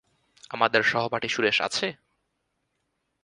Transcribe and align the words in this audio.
আমাদের 0.49 0.81
সহপাঠী 0.83 1.27
সুরেশ 1.27 1.57
আছে? 1.61 1.87